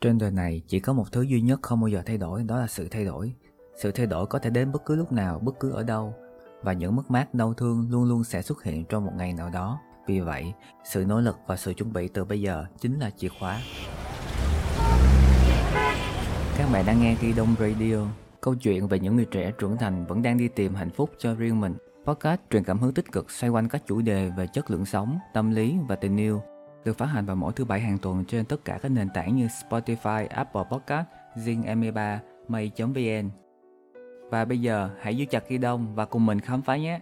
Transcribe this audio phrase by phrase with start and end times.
[0.00, 2.58] Trên đời này chỉ có một thứ duy nhất không bao giờ thay đổi đó
[2.58, 3.34] là sự thay đổi.
[3.76, 6.14] Sự thay đổi có thể đến bất cứ lúc nào, bất cứ ở đâu
[6.62, 9.50] và những mất mát đau thương luôn luôn sẽ xuất hiện trong một ngày nào
[9.50, 9.80] đó.
[10.06, 10.52] Vì vậy,
[10.84, 13.60] sự nỗ lực và sự chuẩn bị từ bây giờ chính là chìa khóa.
[16.58, 18.06] Các bạn đang nghe Ghi Đông Radio,
[18.40, 21.34] câu chuyện về những người trẻ trưởng thành vẫn đang đi tìm hạnh phúc cho
[21.34, 21.74] riêng mình.
[22.06, 25.18] Podcast truyền cảm hứng tích cực xoay quanh các chủ đề về chất lượng sống,
[25.34, 26.42] tâm lý và tình yêu
[26.84, 29.36] được phát hành vào mỗi thứ bảy hàng tuần trên tất cả các nền tảng
[29.36, 31.06] như Spotify, Apple Podcast,
[31.36, 33.30] Zing M3, May.vn.
[34.30, 37.00] Và bây giờ hãy giữ chặt ghi đông và cùng mình khám phá nhé.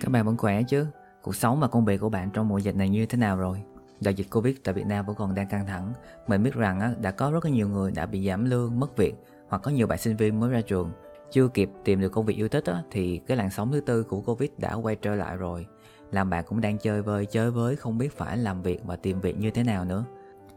[0.00, 0.86] Các bạn vẫn khỏe chứ?
[1.22, 3.62] Cuộc sống và công việc của bạn trong mùa dịch này như thế nào rồi?
[4.00, 5.92] Đại dịch Covid tại Việt Nam vẫn còn đang căng thẳng.
[6.26, 9.14] Mình biết rằng đã có rất nhiều người đã bị giảm lương, mất việc
[9.48, 10.92] hoặc có nhiều bạn sinh viên mới ra trường
[11.32, 14.02] chưa kịp tìm được công việc yêu thích á, thì cái làn sóng thứ tư
[14.02, 15.66] của Covid đã quay trở lại rồi.
[16.10, 19.20] Làm bạn cũng đang chơi vơi, chơi với không biết phải làm việc và tìm
[19.20, 20.04] việc như thế nào nữa.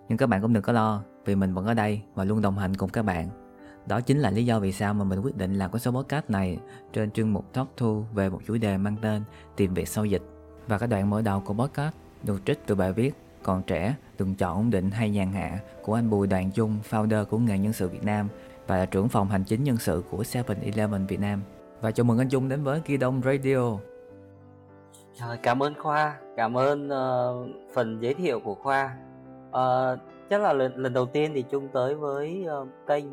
[0.10, 2.58] Nhưng các bạn cũng đừng có lo, vì mình vẫn ở đây và luôn đồng
[2.58, 3.30] hành cùng các bạn.
[3.86, 6.30] Đó chính là lý do vì sao mà mình quyết định làm cái số podcast
[6.30, 6.58] này
[6.94, 9.24] trên chuyên mục Talk Thu về một chủ đề mang tên
[9.56, 10.22] Tìm việc sau dịch.
[10.68, 14.36] Và cái đoạn mở đầu của podcast được trích từ bài viết Còn trẻ, đừng
[14.36, 17.74] chọn ổn định hay nhàn hạ của anh Bùi Đoàn Trung, founder của nghề nhân
[17.74, 18.28] sự Việt Nam
[18.68, 21.42] và là trưởng phòng hành chính nhân sự của 7-Eleven Việt Nam.
[21.82, 23.78] Và chào mừng anh Trung đến với Kỳ Đông Radio.
[25.20, 28.98] Trời, cảm ơn Khoa, cảm ơn uh, phần giới thiệu của Khoa.
[29.50, 33.06] Uh, chắc là lần, lần đầu tiên thì Trung tới với uh, kênh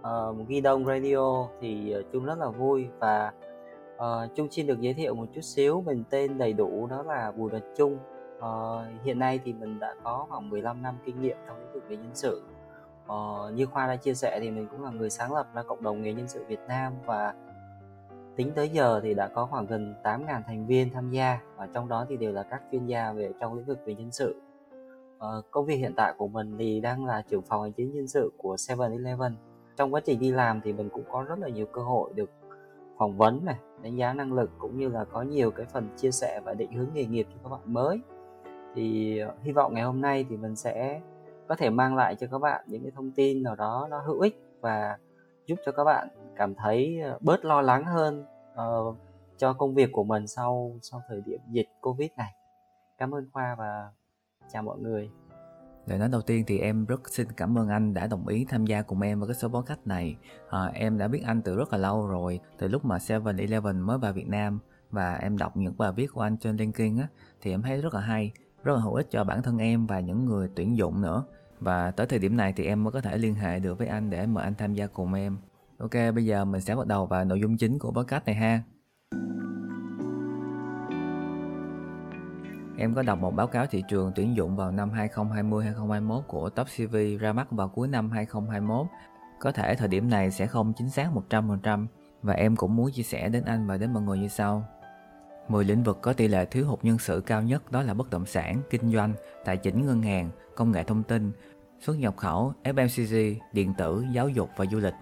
[0.00, 3.32] uh, Ghi Đông Radio thì uh, Trung rất là vui và
[3.96, 7.32] uh, Trung xin được giới thiệu một chút xíu mình tên đầy đủ đó là
[7.36, 7.98] Bùi Đoàn Trung.
[8.38, 11.84] Uh, hiện nay thì mình đã có khoảng 15 năm kinh nghiệm trong lĩnh vực
[11.88, 12.42] về nhân sự
[13.10, 15.82] Ờ, như Khoa đã chia sẻ thì mình cũng là người sáng lập ra cộng
[15.82, 17.34] đồng nghề nhân sự Việt Nam và
[18.36, 21.88] tính tới giờ thì đã có khoảng gần 8.000 thành viên tham gia và trong
[21.88, 24.40] đó thì đều là các chuyên gia về trong lĩnh vực về nhân sự.
[25.18, 28.08] Ờ, công việc hiện tại của mình thì đang là trưởng phòng hành chính nhân
[28.08, 29.32] sự của 7-Eleven.
[29.76, 32.30] Trong quá trình đi làm thì mình cũng có rất là nhiều cơ hội được
[32.98, 36.10] phỏng vấn này, đánh giá năng lực cũng như là có nhiều cái phần chia
[36.10, 38.00] sẻ và định hướng nghề nghiệp cho các bạn mới.
[38.74, 41.00] Thì ờ, hy vọng ngày hôm nay thì mình sẽ
[41.50, 44.20] có thể mang lại cho các bạn những cái thông tin nào đó nó hữu
[44.20, 44.98] ích và
[45.46, 48.96] giúp cho các bạn cảm thấy ờ, bớt lo lắng hơn uh,
[49.36, 52.32] cho công việc của mình sau sau thời điểm dịch covid này
[52.98, 53.90] cảm ơn khoa và
[54.52, 55.10] chào mọi người
[55.86, 58.66] Lời nói đầu tiên thì em rất xin cảm ơn anh đã đồng ý tham
[58.66, 60.16] gia cùng em vào cái số podcast này.
[60.50, 63.98] À, em đã biết anh từ rất là lâu rồi, từ lúc mà 7-Eleven mới
[63.98, 64.58] vào Việt Nam
[64.90, 67.08] và em đọc những bài viết của anh trên LinkedIn á,
[67.40, 70.00] thì em thấy rất là hay, rất là hữu ích cho bản thân em và
[70.00, 71.24] những người tuyển dụng nữa.
[71.60, 74.10] Và tới thời điểm này thì em mới có thể liên hệ được với anh
[74.10, 75.36] để mời anh tham gia cùng em.
[75.78, 78.62] Ok, bây giờ mình sẽ bắt đầu vào nội dung chính của podcast này ha.
[82.78, 86.66] Em có đọc một báo cáo thị trường tuyển dụng vào năm 2020-2021 của Top
[86.76, 88.86] CV ra mắt vào cuối năm 2021.
[89.40, 91.86] Có thể thời điểm này sẽ không chính xác 100%
[92.22, 94.64] và em cũng muốn chia sẻ đến anh và đến mọi người như sau.
[95.50, 98.10] 10 lĩnh vực có tỷ lệ thiếu hụt nhân sự cao nhất đó là bất
[98.10, 99.12] động sản, kinh doanh,
[99.44, 101.32] tài chính ngân hàng, công nghệ thông tin,
[101.80, 104.94] xuất nhập khẩu, FMCG, điện tử, giáo dục và du lịch.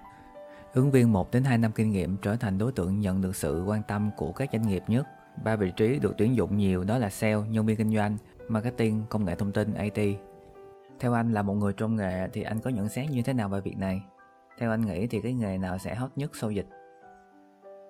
[0.75, 3.65] Ứng viên 1 đến 2 năm kinh nghiệm trở thành đối tượng nhận được sự
[3.67, 5.07] quan tâm của các doanh nghiệp nhất.
[5.45, 8.17] Ba vị trí được tuyển dụng nhiều đó là sale, nhân viên kinh doanh,
[8.49, 10.19] marketing, công nghệ thông tin, IT.
[11.01, 13.49] Theo anh là một người trong nghề thì anh có nhận xét như thế nào
[13.49, 14.03] về việc này?
[14.59, 16.67] Theo anh nghĩ thì cái nghề nào sẽ hot nhất sau dịch?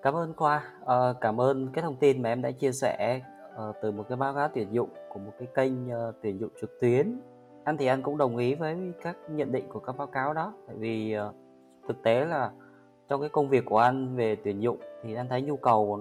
[0.01, 3.21] Cảm ơn Khoa, à, cảm ơn cái thông tin mà em đã chia sẻ
[3.57, 6.49] à, từ một cái báo cáo tuyển dụng của một cái kênh uh, tuyển dụng
[6.61, 7.19] trực tuyến.
[7.63, 10.53] Anh thì anh cũng đồng ý với các nhận định của các báo cáo đó.
[10.67, 11.35] Tại vì uh,
[11.87, 12.51] thực tế là
[13.07, 15.99] trong cái công việc của anh về tuyển dụng thì anh thấy nhu cầu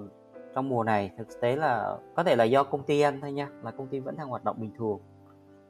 [0.54, 3.48] trong mùa này thực tế là có thể là do công ty anh thôi nha
[3.62, 4.98] là công ty vẫn đang hoạt động bình thường.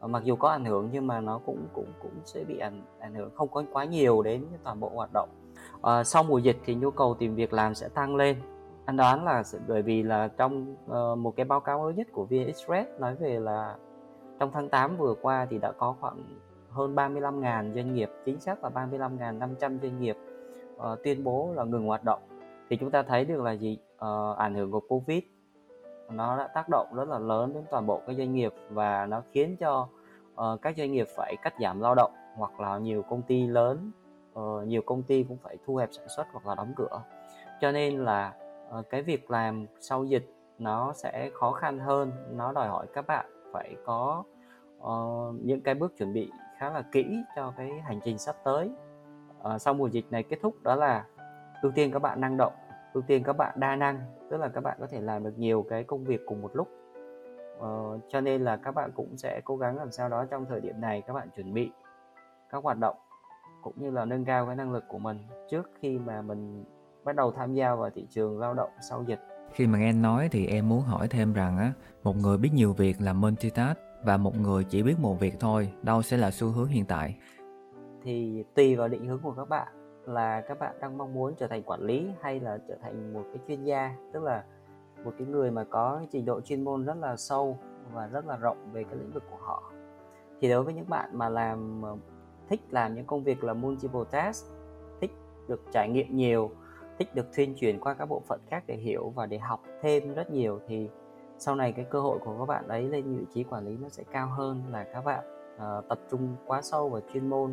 [0.01, 3.15] Mặc dù có ảnh hưởng nhưng mà nó cũng cũng cũng sẽ bị ảnh ảnh
[3.15, 5.29] hưởng không có quá nhiều đến toàn bộ hoạt động
[5.83, 8.37] à, sau mùa dịch thì nhu cầu tìm việc làm sẽ tăng lên
[8.85, 12.25] anh đoán là bởi vì là trong uh, một cái báo cáo mới nhất của
[12.25, 13.77] VN Express nói về là
[14.41, 16.25] trong tháng 8 vừa qua thì đã có khoảng
[16.71, 20.17] hơn 35.000 doanh nghiệp, chính xác là 35.500 doanh nghiệp
[20.77, 22.21] uh, tuyên bố là ngừng hoạt động.
[22.71, 23.79] Thì chúng ta thấy được là gì?
[23.95, 25.23] Uh, ảnh hưởng của Covid
[26.11, 29.23] nó đã tác động rất là lớn đến toàn bộ các doanh nghiệp và nó
[29.33, 29.89] khiến cho
[30.35, 33.91] uh, các doanh nghiệp phải cắt giảm lao động hoặc là nhiều công ty lớn,
[34.39, 37.03] uh, nhiều công ty cũng phải thu hẹp sản xuất hoặc là đóng cửa.
[37.61, 38.35] Cho nên là
[38.79, 43.07] uh, cái việc làm sau dịch nó sẽ khó khăn hơn, nó đòi hỏi các
[43.07, 44.25] bạn phải có
[44.79, 48.71] uh, những cái bước chuẩn bị khá là kỹ cho cái hành trình sắp tới.
[49.55, 51.05] Uh, sau mùa dịch này kết thúc đó là
[51.63, 52.53] ưu tiên các bạn năng động
[52.93, 54.01] ưu tiên các bạn đa năng
[54.31, 56.69] tức là các bạn có thể làm được nhiều cái công việc cùng một lúc.
[57.59, 60.61] Uh, cho nên là các bạn cũng sẽ cố gắng làm sao đó trong thời
[60.61, 61.71] điểm này các bạn chuẩn bị
[62.51, 62.97] các hoạt động
[63.69, 65.19] cũng như là nâng cao cái năng lực của mình
[65.51, 66.65] trước khi mà mình
[67.05, 69.21] bắt đầu tham gia vào thị trường lao động sau dịch.
[69.53, 71.73] Khi mà nghe nói thì em muốn hỏi thêm rằng á
[72.03, 75.73] một người biết nhiều việc là multitask và một người chỉ biết một việc thôi
[75.83, 77.17] đâu sẽ là xu hướng hiện tại?
[78.03, 79.69] Thì tùy vào định hướng của các bạn
[80.07, 83.23] là các bạn đang mong muốn trở thành quản lý hay là trở thành một
[83.25, 84.45] cái chuyên gia tức là
[85.05, 87.59] một cái người mà có trình độ chuyên môn rất là sâu
[87.93, 89.73] và rất là rộng về cái lĩnh vực của họ.
[90.41, 91.97] Thì đối với những bạn mà làm ờ,
[92.49, 94.47] thích làm những công việc là multiple task
[95.01, 95.11] thích
[95.49, 96.51] được trải nghiệm nhiều
[96.99, 100.15] thích được thuyên truyền qua các bộ phận khác để hiểu và để học thêm
[100.15, 100.89] rất nhiều thì
[101.39, 103.89] sau này cái cơ hội của các bạn ấy lên vị trí quản lý nó
[103.89, 105.25] sẽ cao hơn là các bạn
[105.57, 107.53] uh, tập trung quá sâu vào chuyên môn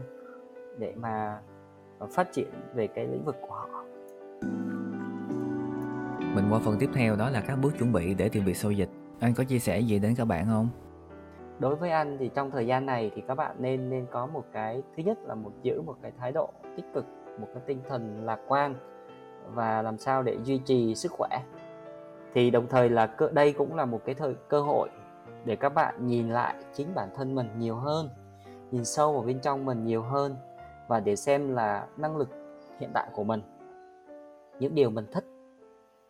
[0.77, 1.41] để mà
[2.12, 3.83] phát triển về cái lĩnh vực của họ.
[6.36, 8.71] Mình qua phần tiếp theo đó là các bước chuẩn bị để tìm việc sau
[8.71, 8.89] dịch.
[9.19, 10.69] Anh có chia sẻ gì đến các bạn không?
[11.60, 14.44] Đối với anh thì trong thời gian này thì các bạn nên nên có một
[14.52, 17.06] cái, thứ nhất là một, giữ một cái thái độ tích cực,
[17.40, 18.75] một cái tinh thần lạc quan
[19.54, 21.44] và làm sao để duy trì sức khỏe.
[22.34, 24.90] Thì đồng thời là cơ, đây cũng là một cái thời, cơ hội
[25.46, 28.10] để các bạn nhìn lại chính bản thân mình nhiều hơn,
[28.72, 30.36] nhìn sâu vào bên trong mình nhiều hơn
[30.88, 32.30] và để xem là năng lực
[32.80, 33.42] hiện tại của mình,
[34.60, 35.25] những điều mình thích,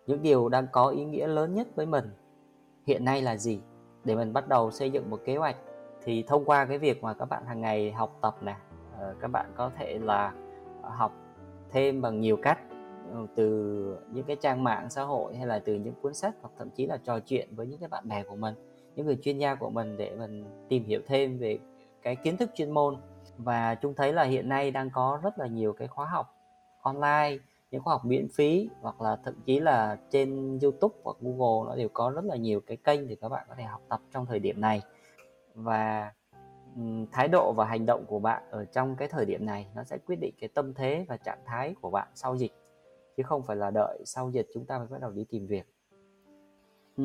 [0.07, 2.13] những điều đang có ý nghĩa lớn nhất với mình
[2.87, 3.61] hiện nay là gì
[4.05, 5.55] để mình bắt đầu xây dựng một kế hoạch,
[6.03, 8.55] thì thông qua cái việc mà các bạn hàng ngày học tập này
[8.99, 10.33] ờ, các bạn có thể là
[10.81, 11.11] học
[11.71, 12.59] thêm bằng nhiều cách
[13.11, 16.51] ờ, từ những cái trang mạng xã hội hay là từ những cuốn sách hoặc
[16.57, 18.55] thậm chí là trò chuyện với những cái bạn bè của mình,
[18.95, 21.59] những người chuyên gia của mình để mình tìm hiểu thêm về
[22.01, 22.97] cái kiến thức chuyên môn.
[23.37, 26.35] Và chúng thấy là hiện nay đang có rất là nhiều cái khóa học
[26.81, 27.37] online
[27.75, 31.75] những khóa học miễn phí hoặc là thậm chí là trên YouTube hoặc Google nó
[31.75, 34.25] đều có rất là nhiều cái kênh để các bạn có thể học tập trong
[34.25, 34.81] thời điểm này
[35.55, 36.11] và
[37.11, 39.97] thái độ và hành động của bạn ở trong cái thời điểm này nó sẽ
[39.97, 42.51] quyết định cái tâm thế và trạng thái của bạn sau dịch
[43.17, 45.65] chứ không phải là đợi sau dịch chúng ta mới bắt đầu đi tìm việc
[46.97, 47.03] ừ.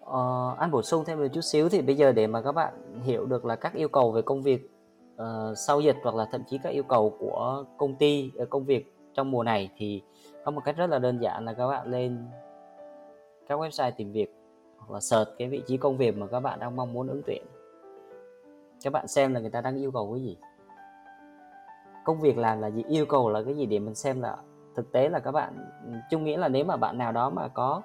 [0.00, 3.02] ờ, anh bổ sung thêm một chút xíu thì bây giờ để mà các bạn
[3.02, 4.70] hiểu được là các yêu cầu về công việc
[5.14, 8.64] uh, sau dịch hoặc là thậm chí các yêu cầu của công ty ờ, công
[8.64, 10.02] việc trong mùa này thì
[10.44, 12.26] có một cách rất là đơn giản là các bạn lên
[13.48, 14.34] các website tìm việc
[14.76, 17.22] hoặc là search cái vị trí công việc mà các bạn đang mong muốn ứng
[17.26, 17.42] tuyển.
[18.82, 20.36] Các bạn xem là người ta đang yêu cầu cái gì.
[22.04, 24.36] Công việc làm là gì yêu cầu là cái gì để mình xem là
[24.76, 25.70] thực tế là các bạn
[26.10, 27.82] chung nghĩa là nếu mà bạn nào đó mà có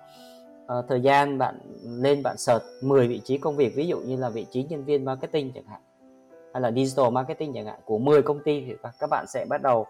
[0.65, 4.17] uh, thời gian bạn lên bạn search 10 vị trí công việc ví dụ như
[4.17, 5.81] là vị trí nhân viên marketing chẳng hạn
[6.53, 9.61] hay là digital marketing chẳng hạn của 10 công ty thì các bạn sẽ bắt
[9.61, 9.85] đầu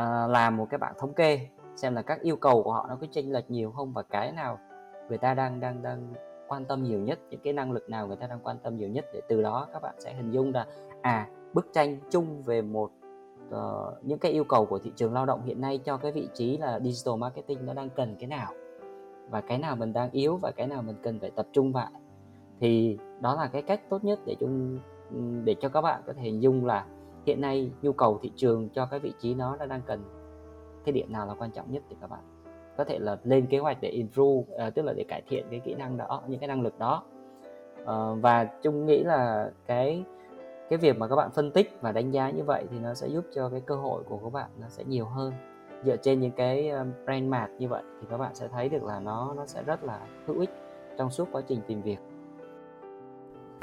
[0.00, 2.96] uh, làm một cái bảng thống kê xem là các yêu cầu của họ nó
[3.00, 4.58] có chênh lệch nhiều không và cái nào
[5.08, 6.14] người ta đang đang đang
[6.48, 8.88] quan tâm nhiều nhất những cái năng lực nào người ta đang quan tâm nhiều
[8.88, 10.66] nhất để từ đó các bạn sẽ hình dung ra
[11.02, 12.90] à bức tranh chung về một
[13.48, 16.28] uh, những cái yêu cầu của thị trường lao động hiện nay cho cái vị
[16.34, 18.52] trí là digital marketing nó đang cần cái nào
[19.30, 21.88] và cái nào mình đang yếu và cái nào mình cần phải tập trung vào.
[22.60, 24.78] Thì đó là cái cách tốt nhất để chung
[25.44, 26.86] để cho các bạn có thể hình dung là
[27.26, 30.04] hiện nay nhu cầu thị trường cho cái vị trí nó đang cần
[30.84, 32.20] cái điểm nào là quan trọng nhất thì các bạn
[32.76, 35.60] có thể là lên kế hoạch để improve uh, tức là để cải thiện cái
[35.60, 37.02] kỹ năng đó những cái năng lực đó.
[37.82, 37.88] Uh,
[38.22, 40.04] và chung nghĩ là cái
[40.68, 43.08] cái việc mà các bạn phân tích và đánh giá như vậy thì nó sẽ
[43.08, 45.32] giúp cho cái cơ hội của các bạn nó sẽ nhiều hơn.
[45.84, 48.84] Dựa trên những cái ờ, brand map như vậy thì các bạn sẽ thấy được
[48.84, 50.50] là nó nó sẽ rất là hữu ích
[50.98, 51.98] trong suốt quá trình tìm việc.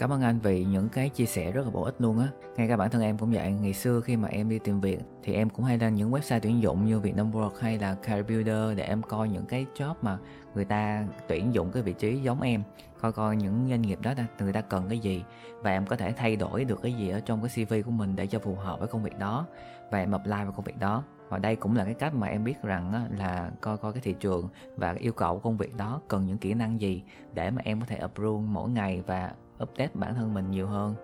[0.01, 2.27] Cảm ơn anh vì những cái chia sẻ rất là bổ ích luôn á.
[2.55, 3.51] Ngay cả bản thân em cũng vậy.
[3.51, 6.39] Ngày xưa khi mà em đi tìm việc thì em cũng hay lên những website
[6.39, 9.93] tuyển dụng như Vietnam Work hay là Career Builder để em coi những cái job
[10.01, 10.17] mà
[10.55, 12.63] người ta tuyển dụng cái vị trí giống em.
[13.01, 15.23] Coi coi những doanh nghiệp đó người ta cần cái gì
[15.61, 18.15] và em có thể thay đổi được cái gì ở trong cái CV của mình
[18.15, 19.45] để cho phù hợp với công việc đó
[19.91, 22.43] và em apply vào công việc đó và đây cũng là cái cách mà em
[22.43, 26.25] biết rằng là coi coi cái thị trường và yêu cầu công việc đó cần
[26.25, 27.03] những kỹ năng gì
[27.33, 29.31] để mà em có thể approve mỗi ngày và
[29.61, 30.95] update bản thân mình nhiều hơn.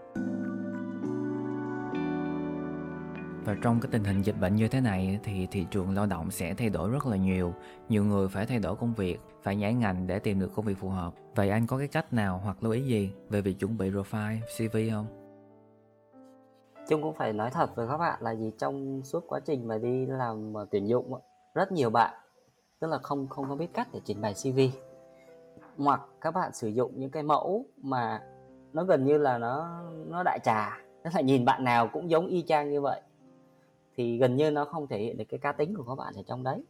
[3.45, 6.31] Và trong cái tình hình dịch bệnh như thế này thì thị trường lao động
[6.31, 7.53] sẽ thay đổi rất là nhiều.
[7.89, 10.77] Nhiều người phải thay đổi công việc phải nhảy ngành để tìm được công việc
[10.77, 11.13] phù hợp.
[11.35, 14.39] Vậy anh có cái cách nào hoặc lưu ý gì về việc chuẩn bị profile
[14.41, 15.05] cv không?
[16.89, 19.77] Chung cũng phải nói thật với các bạn là gì trong suốt quá trình mà
[19.77, 21.13] đi làm tuyển dụng
[21.53, 22.13] rất nhiều bạn
[22.79, 24.59] tức là không không có biết cách để trình bày CV
[25.77, 28.21] hoặc các bạn sử dụng những cái mẫu mà
[28.77, 30.77] nó gần như là nó nó đại trà.
[31.03, 33.01] Tức là nhìn bạn nào cũng giống y chang như vậy.
[33.95, 36.21] Thì gần như nó không thể hiện được cái cá tính của các bạn ở
[36.27, 36.63] trong đấy.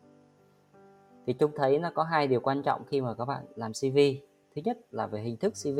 [1.26, 3.98] Thì chúng thấy nó có hai điều quan trọng khi mà các bạn làm CV
[4.56, 5.80] thứ nhất là về hình thức CV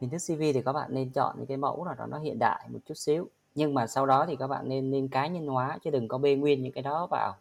[0.00, 2.38] hình thức CV thì các bạn nên chọn những cái mẫu nào đó nó hiện
[2.38, 3.28] đại một chút xíu.
[3.54, 6.18] Nhưng mà sau đó thì các bạn nên nên cá nhân hóa, chứ đừng có
[6.18, 7.34] bê nguyên những cái đó vào.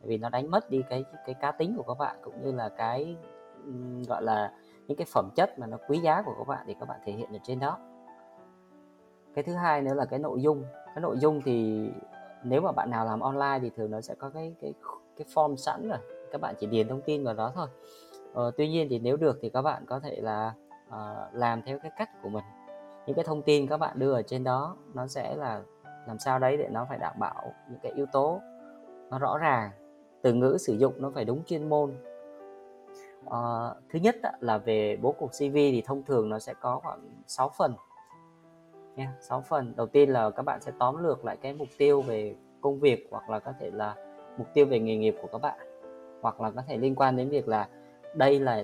[0.00, 2.68] Vì nó đánh mất đi cái cái cá tính của các bạn, cũng như là
[2.68, 3.16] cái
[4.08, 4.52] gọi là
[4.86, 7.12] những cái phẩm chất mà nó quý giá của các bạn thì các bạn thể
[7.12, 7.78] hiện ở trên đó.
[9.34, 10.64] Cái thứ hai nữa là cái nội dung.
[10.86, 11.88] Cái nội dung thì
[12.44, 14.74] nếu mà bạn nào làm online thì thường nó sẽ có cái cái
[15.16, 15.98] cái form sẵn rồi.
[16.32, 17.68] Các bạn chỉ điền thông tin vào đó thôi.
[18.34, 20.52] Ờ, tuy nhiên thì nếu được thì các bạn có thể là
[20.88, 22.44] uh, làm theo cái cách của mình.
[23.06, 25.62] Những cái thông tin các bạn đưa ở trên đó nó sẽ là
[26.06, 28.40] làm sao đấy để nó phải đảm bảo những cái yếu tố
[29.10, 29.70] nó rõ ràng.
[30.22, 31.94] Từ ngữ sử dụng nó phải đúng chuyên môn
[33.26, 37.00] uh, thứ nhất là về bố cục CV thì thông thường nó sẽ có khoảng
[37.26, 37.74] 6 phần.
[38.96, 39.72] Nha 6 phần.
[39.76, 43.08] Đầu tiên là các bạn sẽ tóm lược lại cái mục tiêu về công việc
[43.10, 43.94] hoặc là có thể là
[44.38, 45.58] mục tiêu về nghề nghiệp của các bạn.
[46.22, 47.68] Hoặc là có thể liên quan đến việc là
[48.14, 48.62] đây là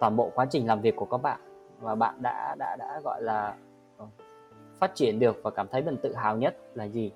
[0.00, 1.40] toàn bộ quá trình làm việc của các bạn
[1.80, 3.56] và bạn đã đã đã gọi là
[3.96, 4.06] ờ,
[4.78, 7.12] phát triển được và cảm thấy mình tự hào nhất là gì?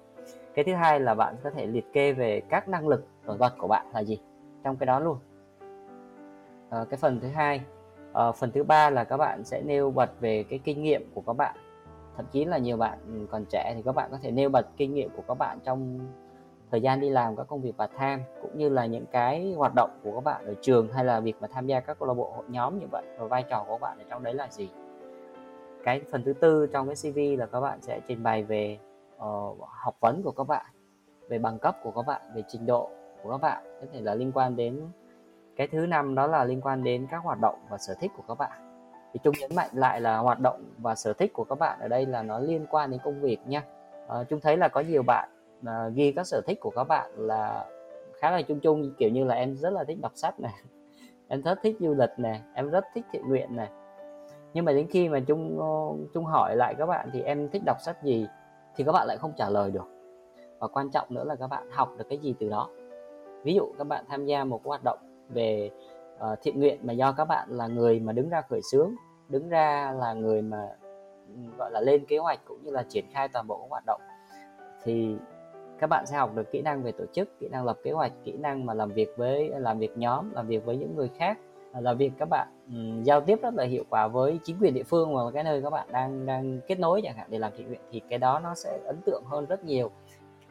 [0.55, 3.53] Cái thứ hai là bạn có thể liệt kê về các năng lực nổi bật
[3.59, 4.21] của bạn là gì?
[4.65, 5.19] Trong cái đó luôn
[6.81, 7.61] uh, cái phần thứ hai.
[8.29, 11.23] Uh, phần thứ ba là các bạn sẽ nêu bật về cái kinh nghiệm của
[11.27, 11.57] các bạn.
[12.17, 14.95] Thậm chí là nhiều bạn còn trẻ thì các bạn có thể nêu bật kinh
[14.95, 15.99] nghiệm của các bạn trong
[16.71, 19.73] thời gian đi làm các công việc part time cũng như là những cái hoạt
[19.75, 22.15] động của các bạn ở trường hay là việc mà tham gia các câu lạc
[22.15, 24.49] bộ hội nhóm như vậy và vai trò của các bạn ở trong đấy là
[24.51, 24.69] gì.
[25.85, 28.79] Cái phần thứ tư trong cái CV là các bạn sẽ trình bày về
[29.17, 30.67] uh, học vấn của các bạn
[31.29, 32.91] về bằng cấp của các bạn về trình độ
[33.23, 34.81] của các bạn có thể là liên quan đến
[35.57, 38.23] cái thứ năm đó là liên quan đến các hoạt động và sở thích của
[38.29, 38.73] các bạn.
[39.13, 41.89] Thì trung nhấn mạnh lại là hoạt động và sở thích của các bạn ở
[41.89, 43.63] đây là nó liên quan đến công việc nha.
[44.09, 45.29] À, trung thấy là có nhiều bạn
[45.67, 47.65] à, ghi các sở thích của các bạn là
[48.21, 50.53] khá là chung chung kiểu như là em rất là thích đọc sách này
[51.29, 53.69] em rất thích du lịch này em rất thích thiện nguyện này.
[54.55, 57.63] Nhưng mà đến khi mà trung ờ, trung hỏi lại các bạn thì em thích
[57.67, 58.27] đọc sách gì
[58.77, 59.89] thì các bạn lại không trả lời được.
[60.59, 62.69] Và quan trọng nữa là các bạn học được cái gì từ đó.
[63.43, 64.99] Ví dụ các bạn tham gia một hoạt động
[65.35, 65.71] về
[66.17, 68.95] uh, thiện nguyện mà do các bạn là người mà đứng ra khởi xướng
[69.33, 70.69] đứng ra là người mà
[71.29, 74.01] ừ, gọi là lên kế hoạch cũng như là triển khai toàn bộ hoạt động.
[74.85, 75.17] Thì
[75.79, 78.13] các bạn sẽ học được kỹ năng về tổ chức kỹ năng lập kế hoạch
[78.25, 81.39] kỹ năng mà làm việc với làm việc nhóm làm việc với những người khác
[81.73, 84.75] à, là việc các bạn um, giao tiếp rất là hiệu quả với chính quyền
[84.75, 87.53] địa phương và cái nơi các bạn đang đang kết nối chẳng hạn để làm
[87.57, 89.91] thiện nguyện thì cái đó nó sẽ ấn tượng hơn rất nhiều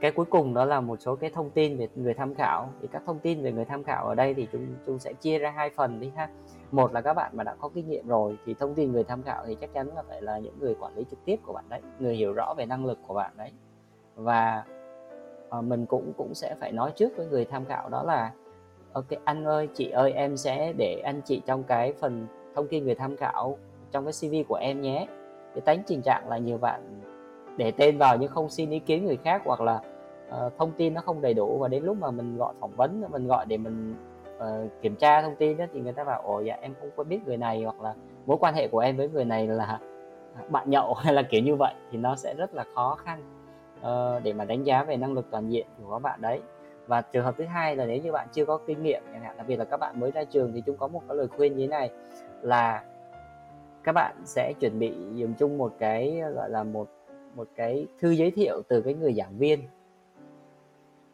[0.02, 2.70] cái cuối cùng đó là một số cái thông tin về người tham khảo.
[2.82, 5.40] Thì các thông tin về người tham khảo ở đây thì chúng chúng sẽ chia
[5.40, 6.30] ra hai phần đi ha.
[6.72, 9.24] Một là các bạn mà đã có kinh nghiệm rồi thì thông tin người tham
[9.24, 11.66] khảo thì chắc chắn là phải là những người quản lý trực tiếp của bạn
[11.70, 13.52] đấy người hiểu rõ về năng lực của bạn đấy.
[14.16, 14.64] Và
[15.58, 18.32] uh, mình cũng cũng sẽ phải nói trước với người tham khảo đó là
[18.94, 22.68] ờ, ok anh ơi chị ơi em sẽ để anh chị trong cái phần thông
[22.68, 23.58] tin người tham khảo
[23.92, 25.08] trong cái cv của em nhé.
[25.54, 27.02] Cái tránh tình trạng là nhiều bạn
[27.58, 29.82] để tên vào nhưng không xin ý kiến người khác hoặc là
[30.32, 33.04] uh, thông tin nó không đầy đủ và đến lúc mà mình gọi phỏng vấn
[33.12, 33.96] mình gọi để mình
[34.38, 37.04] uh, kiểm tra thông tin đó, thì người ta bảo ồ dạ em không có
[37.04, 37.64] biết người này.
[37.64, 37.94] Hoặc là
[38.26, 39.80] mối quan hệ của em với người này là
[40.50, 43.22] bạn nhậu hay là kiểu như vậy thì nó sẽ rất là khó khăn
[43.80, 46.42] uh, để mà đánh giá về năng lực toàn diện của các bạn đấy.
[46.88, 49.38] Và trường hợp thứ hai là nếu như bạn chưa có kinh nghiệm chẳng hạn
[49.38, 51.58] đặc biệt là các bạn mới ra trường thì chúng có một cái lời khuyên
[51.58, 51.90] như thế này
[52.42, 52.84] là
[53.84, 56.88] các bạn sẽ chuẩn bị dùng chung một cái gọi là một
[57.36, 59.60] một cái thư giới thiệu từ cái người giảng viên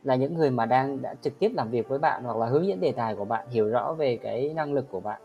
[0.04, 2.68] là những người mà đang đã trực tiếp làm việc với bạn hoặc là hướng
[2.68, 5.22] dẫn đề tài của bạn, hiểu rõ về cái năng lực của bạn.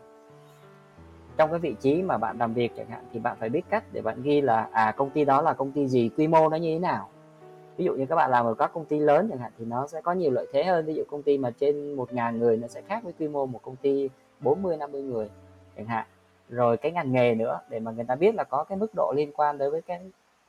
[1.37, 3.83] Trong cái vị trí mà bạn làm việc chẳng hạn thì bạn phải biết cách
[3.91, 6.57] để bạn ghi là à công ty đó là công ty gì, quy mô nó
[6.57, 7.09] như thế nào.
[7.77, 9.87] Ví dụ như các bạn làm ở các công ty lớn chẳng hạn thì nó
[9.87, 10.85] sẽ có nhiều lợi thế hơn.
[10.85, 13.45] Ví dụ công ty mà trên một ngàn người nó sẽ khác với quy mô
[13.45, 15.29] một công ty 40 50 người
[15.77, 16.05] chẳng hạn.
[16.49, 19.13] Rồi cái ngành nghề nữa để mà người ta biết là có cái mức độ
[19.15, 19.99] liên quan đối với cái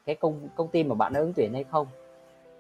[0.07, 1.87] cái công công ty mà bạn đã ứng tuyển hay không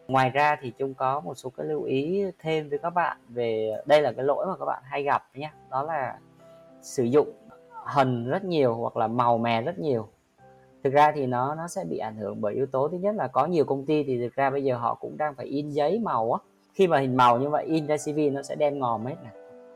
[0.08, 3.76] ngoài ra thì chung có một số cái lưu ý thêm với các bạn về,
[3.86, 6.18] đây là cái lỗi mà các bạn hay gặp nhé đó là
[6.82, 7.32] sử dụng
[7.86, 10.08] hình rất nhiều hoặc là màu mè rất nhiều.
[10.84, 13.28] Thực ra thì nó nó sẽ bị ảnh hưởng bởi yếu tố thứ nhất là
[13.28, 15.98] có nhiều công ty thì thực ra bây giờ họ cũng đang phải in giấy
[15.98, 16.38] màu á.
[16.72, 19.32] Khi mà hình màu như vậy, in ra CV nó sẽ đen ngòm hết này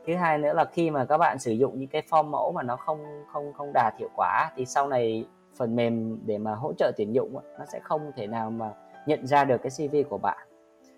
[0.09, 2.63] thứ hai nữa là khi mà các bạn sử dụng những cái form mẫu mà
[2.63, 2.99] nó không
[3.33, 7.15] không không đạt hiệu quả thì sau này phần mềm để mà hỗ trợ tuyển
[7.15, 8.71] dụng nó sẽ không thể nào mà
[9.09, 10.47] nhận ra được cái CV của bạn.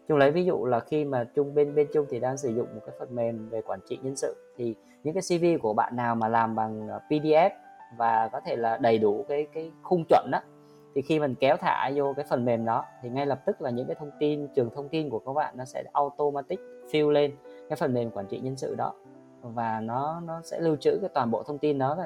[0.08, 2.68] Chung lấy ví dụ là khi mà chung bên bên chung thì đang sử dụng
[2.76, 5.96] một cái phần mềm về quản trị nhân sự, thì những cái CV của bạn
[5.96, 7.50] nào mà làm bằng ờ, PDF
[7.98, 10.40] và có thể là đầy đủ cái cái khung chuẩn đó
[10.96, 13.70] thì khi mình kéo thả vô cái phần mềm đó thì ngay lập tức là
[13.70, 16.60] những cái thông tin, trường thông tin của các bạn nó sẽ automatic
[16.92, 17.36] fill lên
[17.70, 18.94] cái phần mềm quản trị nhân sự đó
[19.42, 21.98] và nó nó sẽ lưu trữ cái toàn bộ thông tin đó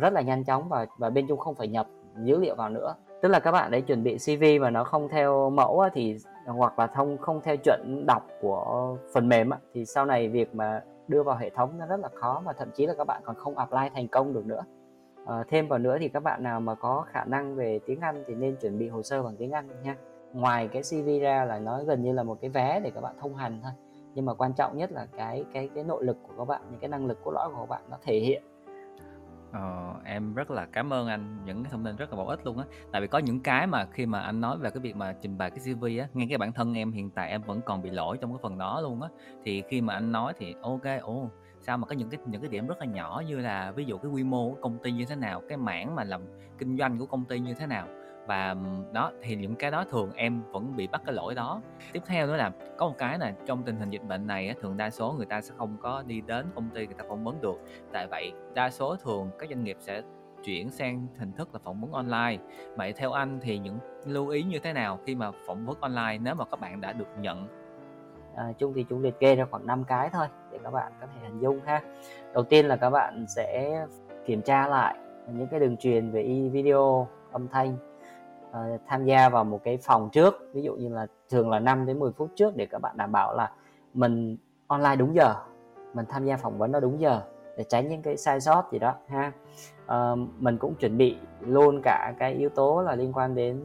[0.00, 1.86] rất là nhanh chóng và và bên chung không phải nhập
[2.24, 5.08] dữ liệu vào nữa tức là các bạn đấy chuẩn bị CV mà nó không
[5.08, 10.06] theo mẫu thì hoặc là không không theo chuẩn đọc của phần mềm thì sau
[10.06, 12.94] này việc mà đưa vào hệ thống nó rất là khó và thậm chí là
[12.98, 14.64] các bạn còn không apply thành công được nữa.
[15.26, 18.24] À, thêm vào nữa thì các bạn nào mà có khả năng về tiếng Anh
[18.26, 19.96] thì nên chuẩn bị hồ sơ bằng tiếng Anh nha.
[20.32, 23.14] Ngoài cái CV ra là nó gần như là một cái vé để các bạn
[23.20, 23.72] thông hành thôi.
[24.14, 26.80] Nhưng mà quan trọng nhất là cái cái cái nội lực của các bạn những
[26.80, 28.42] cái năng lực cốt lõi của các bạn nó thể hiện
[29.52, 31.44] Ờ, em rất là cảm ơn anh.
[31.44, 32.64] Những cái thông tin rất là bổ ích luôn á.
[32.92, 35.38] Tại vì có những cái mà khi mà anh nói về cái việc mà trình
[35.38, 37.90] bày cái CV á ngay cái bản thân em hiện tại em vẫn còn bị
[37.90, 39.08] lỗi trong cái phần đó luôn á.
[39.44, 41.30] Thì khi mà anh nói thì ok ồ
[41.60, 43.98] sao mà có những cái những cái điểm rất là nhỏ như là ví dụ
[43.98, 46.22] cái quy mô của công ty như thế nào cái mảng mà làm
[46.58, 47.86] kinh doanh của công ty như thế nào
[48.30, 48.56] và
[48.92, 51.60] đó thì những cái đó thường em vẫn bị bắt cái lỗi đó.
[51.92, 54.76] Tiếp theo nữa là có một cái là trong tình hình dịch bệnh này thường
[54.76, 57.40] đa số người ta sẽ không có đi đến công ty người ta phỏng vấn
[57.40, 57.60] được.
[57.92, 60.02] Tại vậy đa số thường các doanh nghiệp sẽ
[60.44, 62.42] chuyển sang hình thức là phỏng vấn online.
[62.76, 66.18] Vậy theo anh thì những lưu ý như thế nào khi mà phỏng vấn online
[66.22, 67.46] nếu mà các bạn đã được nhận?
[68.36, 71.06] À, chung thì chúng liệt kê ra khoảng 5 cái thôi để các bạn có
[71.06, 71.80] thể hình dung ha.
[72.34, 73.80] Đầu tiên là các bạn sẽ
[74.26, 74.96] kiểm tra lại
[75.32, 77.89] những cái đường truyền về video âm thanh
[78.50, 81.86] uh, tham gia vào một cái phòng trước ví dụ như là thường là 5
[81.86, 83.50] đến 10 phút trước để các bạn đảm bảo là
[83.94, 85.34] mình online đúng giờ
[85.94, 87.22] mình tham gia phỏng vấn nó đúng giờ
[87.56, 89.32] để tránh những cái sai sót gì đó ha.
[89.84, 93.64] Uh, mình cũng chuẩn bị luôn cả cái yếu tố là liên quan đến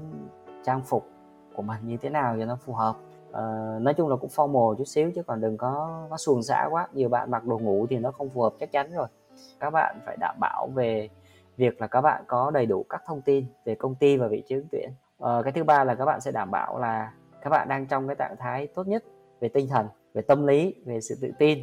[0.63, 1.07] trang phục
[1.55, 2.95] của mình như thế nào cho nó phù hợp.
[3.29, 6.67] Uh, nói chung là cũng formal chút xíu chứ còn đừng có có xuồng xã
[6.71, 9.07] quá nhiều bạn mặc đồ ngủ thì nó không phù hợp chắc chắn rồi.
[9.59, 11.09] Các bạn phải đảm bảo về
[11.57, 14.43] việc là các bạn có đầy đủ các thông tin về công ty và vị
[14.47, 14.89] trí ứng tuyển.
[15.19, 18.07] Ờ, cái thứ ba là các bạn sẽ đảm bảo là các bạn đang trong
[18.07, 19.03] cái trạng thái tốt nhất
[19.39, 21.59] về tinh thần về tâm lý về sự tự tin.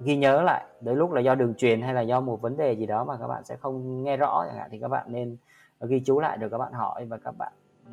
[0.00, 2.72] Ghi nhớ lại đôi lúc là do đường truyền hay là do một vấn đề
[2.72, 5.36] gì đó mà các bạn sẽ không nghe rõ chẳng hạn thì các bạn nên
[5.80, 7.52] ghi chú lại được các bạn hỏi và các bạn
[7.86, 7.92] ừ,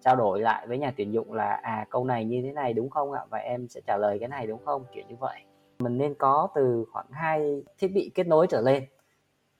[0.00, 2.90] trao đổi lại với nhà tuyển dụng là à câu này như thế này đúng
[2.90, 3.20] không ạ?
[3.30, 4.84] Và em sẽ trả lời cái này đúng không?
[4.92, 5.40] Kiểu như vậy.
[5.78, 8.82] Mình nên có từ khoảng hai thiết bị kết nối trở lên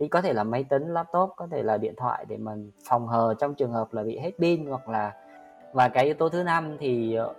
[0.03, 3.09] thì có thể là máy tính laptop có thể là điện thoại để mình phòng
[3.09, 5.13] hờ trong trường hợp là bị hết pin hoặc là
[5.73, 7.35] và cái yếu tố thứ năm thì ờ,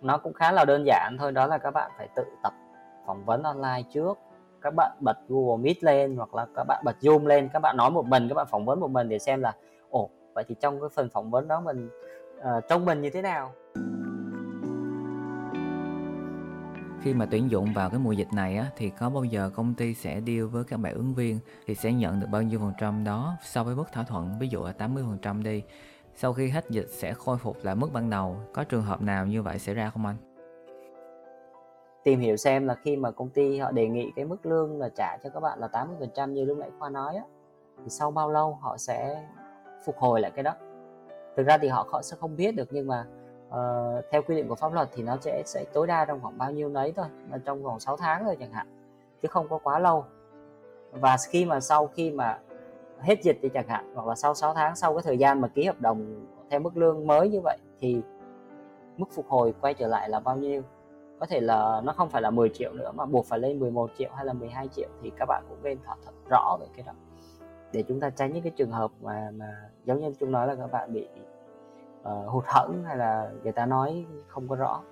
[0.00, 2.52] nó cũng khá là đơn giản thôi đó là các bạn phải tự tập
[3.06, 4.18] phỏng vấn online trước.
[4.62, 7.76] Các bạn bật Google Meet lên hoặc là các bạn bật Zoom lên các bạn
[7.76, 9.52] nói một mình các bạn phỏng vấn một mình để xem là
[9.90, 11.88] ồ vậy thì trong cái phần phỏng vấn đó mình
[12.38, 13.52] uh, trông mình như thế nào?
[17.06, 19.74] Khi mà tuyển dụng vào cái mùa dịch này á, thì có bao giờ công
[19.74, 22.72] ty sẽ deal với các bạn ứng viên thì sẽ nhận được bao nhiêu phần
[22.78, 24.38] trăm đó so với mức thỏa thuận?
[24.38, 25.62] Ví dụ là 80 phần trăm đi.
[26.14, 29.26] Sau khi hết dịch sẽ khôi phục lại mức ban đầu có trường hợp nào
[29.26, 30.16] như vậy xảy ra không anh?
[32.04, 34.88] Tìm hiểu xem là khi mà công ty họ đề nghị cái mức lương là
[34.96, 37.22] trả cho các bạn là 80 phần trăm như lúc nãy khoa nói á
[37.78, 39.26] thì sau bao lâu họ sẽ
[39.84, 40.54] phục hồi lại cái đó?
[41.36, 43.04] Thực ra thì họ họ sẽ không biết được nhưng mà
[43.48, 46.38] uh, theo quy định của pháp luật thì nó sẽ sẽ tối đa trong khoảng
[46.38, 48.66] bao nhiêu đấy thôi là trong vòng 6 tháng thôi chẳng hạn
[49.22, 50.04] chứ không có quá lâu.
[50.92, 52.38] Và khi mà sau khi mà
[53.00, 55.48] hết dịch thì chẳng hạn hoặc là sau 6 tháng sau cái thời gian mà
[55.48, 58.02] ký hợp đồng theo mức lương mới như vậy thì
[58.96, 60.62] mức phục hồi quay trở lại là bao nhiêu?
[61.20, 63.90] Có thể là nó không phải là 10 triệu nữa mà buộc phải lên 11
[63.98, 66.84] triệu hay là 12 triệu thì các bạn cũng nên thỏa thuận rõ về cái
[66.86, 66.92] đó.
[67.72, 69.46] Để chúng ta tránh những cái trường hợp mà mà
[69.84, 71.08] giống như chúng nói là các bạn bị
[72.06, 74.82] uh, hụt hẫng hay là người ta nói không có rõ.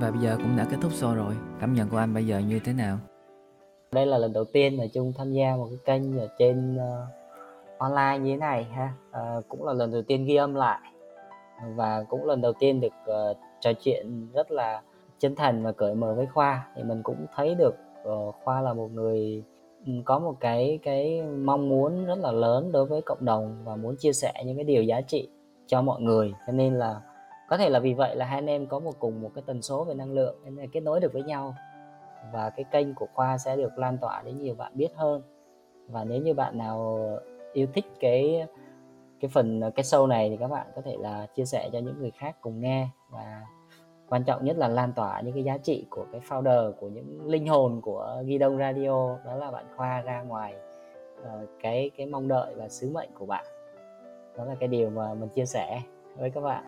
[0.00, 1.34] Và bây giờ cũng đã kết thúc show rồi.
[1.60, 2.98] Cảm nhận của anh bây giờ như thế nào?
[3.92, 7.08] Đây là lần đầu tiên mà chung tham gia một cái kênh ở trên uh,
[7.78, 8.92] online như thế này ha.
[9.10, 10.80] Uh, cũng là lần đầu tiên ghi âm lại.
[11.74, 14.82] Và cũng lần đầu tiên được uh, trò chuyện rất là
[15.18, 16.66] chân thành và cởi mở với khoa.
[16.76, 17.74] Thì mình cũng thấy được
[18.08, 19.44] uh, khoa là một người
[20.04, 23.96] có một cái cái mong muốn rất là lớn đối với cộng đồng và muốn
[23.96, 25.28] chia sẻ những cái điều giá trị
[25.66, 26.32] cho mọi người.
[26.46, 27.00] Cho nên là
[27.48, 29.62] có thể là vì vậy là hai anh em có một cùng một cái tần
[29.62, 31.54] số về năng lượng, nên là kết nối được với nhau.
[32.32, 35.22] Và cái kênh của khoa sẽ được lan tỏa đến nhiều bạn biết hơn.
[35.88, 37.08] Và nếu như bạn nào
[37.52, 38.46] yêu thích cái
[39.20, 41.98] cái phần, cái show này thì các bạn có thể là chia sẻ cho những
[42.00, 42.88] người khác cùng nghe.
[43.10, 43.42] Và
[44.12, 47.26] quan trọng nhất là lan tỏa những cái giá trị của cái founder của những
[47.26, 50.54] linh hồn của ghi đông radio đó là bạn khoa ra ngoài
[51.20, 53.44] uh, cái cái mong đợi và sứ mệnh của bạn.
[54.36, 55.80] Đó là cái điều mà mình chia sẻ
[56.16, 56.64] với các bạn.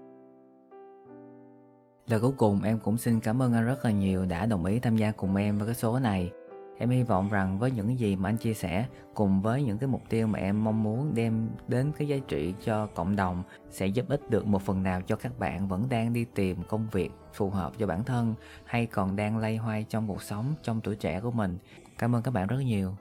[2.07, 4.81] Lời cuối cùng em cũng xin cảm ơn anh rất là nhiều đã đồng ý
[4.81, 6.31] tham gia cùng em với cái số này.
[6.79, 9.89] Em hy vọng rằng với những gì mà anh chia sẻ cùng với những cái
[9.89, 13.87] mục tiêu mà em mong muốn đem đến cái giá trị cho cộng đồng sẽ
[13.87, 17.11] giúp ích được một phần nào cho các bạn vẫn đang đi tìm công việc
[17.33, 18.35] phù hợp cho bản thân
[18.65, 21.59] hay còn đang lay hoay trong cuộc sống, trong tuổi trẻ của mình.
[21.99, 22.97] Cảm ơn các bạn rất nhiều.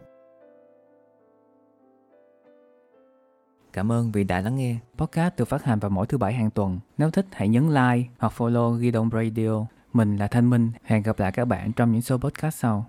[3.74, 4.78] Cảm ơn vì đã lắng nghe.
[4.98, 6.80] Podcast được phát hành vào mỗi thứ bảy hàng tuần.
[6.98, 9.66] Nếu thích, hãy nhấn like hoặc follow Gidon Radio.
[9.94, 10.72] Mình là Thanh Minh.
[10.84, 12.86] Hẹn gặp lại các bạn trong những số podcast sau.